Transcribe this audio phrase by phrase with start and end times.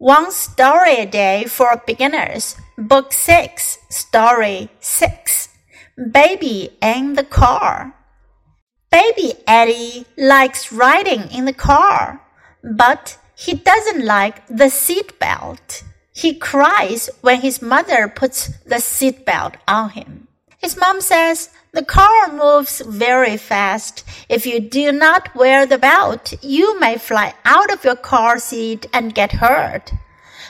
[0.00, 5.50] One Story a Day for Beginners, Book 6, Story 6
[6.10, 7.94] Baby in the Car.
[8.90, 12.22] Baby Eddie likes riding in the car,
[12.64, 15.82] but he doesn't like the seat belt.
[16.14, 20.19] He cries when his mother puts the seat belt on him.
[20.59, 24.03] His mom says, the car moves very fast.
[24.29, 28.87] If you do not wear the belt, you may fly out of your car seat
[28.93, 29.91] and get hurt.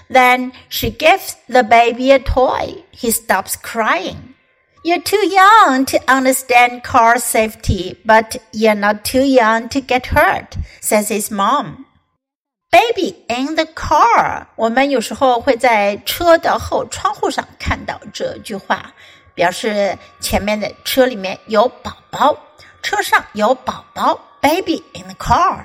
[0.07, 2.83] Then she gives the baby a toy.
[2.91, 4.35] He stops crying.
[4.83, 10.55] You're too young to understand car safety, but you're not too young to get hurt,
[10.79, 11.87] says his mom.
[12.71, 18.93] Baby in the car，我们有时候会在车的后窗户上看到这句话。
[19.40, 22.36] 表示前面的车里面有宝宝，
[22.82, 25.64] 车上有宝宝，baby in the car。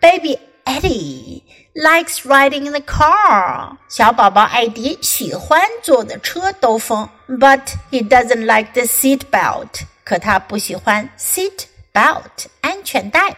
[0.00, 1.42] Baby Eddie
[1.74, 3.78] likes riding in the car。
[3.88, 9.80] 小宝宝艾迪喜欢坐的车兜风，but he doesn't like the seat belt。
[10.04, 13.36] 可他不喜欢 seat belt 安全带。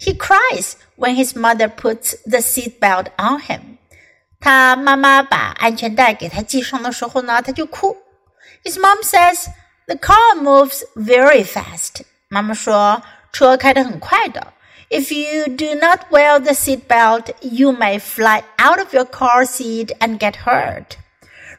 [0.00, 3.60] He cries when his mother puts the seat belt on him。
[4.40, 7.98] 他妈妈把安全带给他系上的时候呢，他就哭。
[8.63, 9.47] his mom says
[9.87, 12.01] the car moves very fast.
[12.27, 13.01] 妈妈说
[13.31, 14.53] 车开得很快的。
[14.89, 19.97] If you do not wear the seat belt, you may fly out of your car seat
[19.99, 20.97] and get hurt.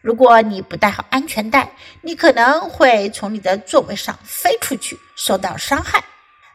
[0.01, 1.71] 如果你不戴好安全带，
[2.03, 6.05] 你可能会从你的座位上飞出去，受到伤害。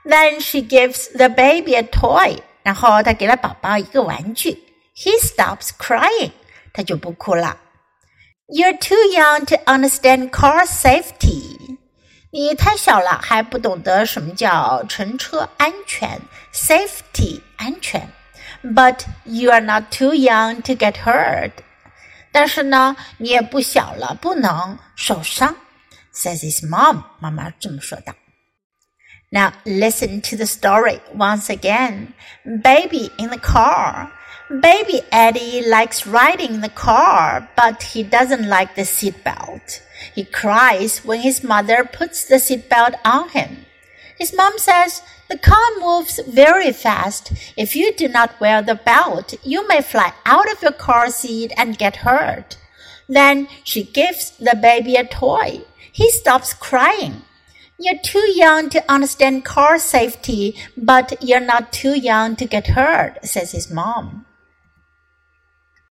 [0.05, 2.39] Then she gives the baby a toy.
[2.63, 4.63] 然后她给了宝宝一个玩具。
[4.95, 6.31] He stops crying.
[6.73, 7.57] 他就不哭了。
[8.47, 11.77] you're too young to understand car safety.
[12.31, 16.21] 你太小了，还不懂得什么叫乘车安全
[16.53, 18.09] （safety 安全）。
[18.63, 21.51] But you are not too young to get hurt.
[22.31, 25.55] 但是呢，你也不小了，不能受伤。
[26.13, 27.03] Says his mom.
[27.19, 28.15] 妈妈这么说的。
[29.29, 32.13] Now listen to the story once again.
[32.45, 34.09] Baby in the car.
[34.48, 39.80] Baby Eddie likes riding in the car, but he doesn't like the seatbelt.
[40.14, 43.66] He cries when his mother puts the seatbelt on him.
[44.16, 47.32] His mom says, the car moves very fast.
[47.56, 51.52] If you do not wear the belt, you may fly out of your car seat
[51.56, 52.56] and get hurt.
[53.08, 55.62] Then she gives the baby a toy.
[55.90, 57.22] He stops crying.
[57.80, 63.18] You're too young to understand car safety, but you're not too young to get hurt,
[63.24, 64.25] says his mom.